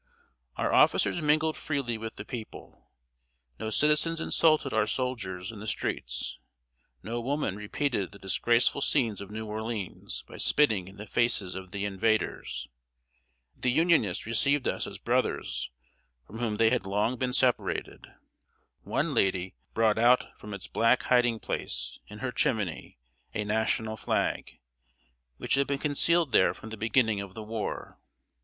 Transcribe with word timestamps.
]Our 0.57 0.73
officers 0.73 1.21
mingled 1.21 1.55
freely 1.55 1.95
with 1.95 2.15
the 2.15 2.25
people. 2.25 2.89
No 3.59 3.69
citizens 3.69 4.19
insulted 4.19 4.73
our 4.73 4.87
soldiers 4.87 5.51
in 5.51 5.59
the 5.59 5.67
streets; 5.67 6.39
no 7.03 7.21
woman 7.21 7.55
repeated 7.55 8.11
the 8.11 8.17
disgraceful 8.17 8.81
scenes 8.81 9.21
of 9.21 9.29
New 9.29 9.45
Orleans 9.45 10.23
by 10.27 10.37
spitting 10.37 10.87
in 10.87 10.97
the 10.97 11.05
faces 11.05 11.53
of 11.53 11.69
the 11.69 11.85
"invaders." 11.85 12.67
The 13.55 13.69
Unionists 13.71 14.25
received 14.25 14.67
us 14.67 14.87
as 14.87 14.97
brothers 14.97 15.69
from 16.25 16.39
whom 16.39 16.57
they 16.57 16.71
had 16.71 16.87
long 16.87 17.15
been 17.17 17.31
separated. 17.31 18.07
One 18.81 19.13
lady 19.13 19.53
brought 19.75 19.99
out 19.99 20.35
from 20.35 20.55
its 20.55 20.65
black 20.65 21.03
hiding 21.03 21.39
place, 21.39 21.99
in 22.07 22.17
her 22.25 22.31
chimney, 22.31 22.97
a 23.35 23.43
National 23.43 23.95
flag, 23.97 24.61
which 25.37 25.53
had 25.53 25.67
been 25.67 25.77
concealed 25.77 26.31
there 26.31 26.55
from 26.55 26.71
the 26.71 26.75
beginning 26.77 27.21
of 27.21 27.35
the 27.35 27.43
war. 27.43 27.99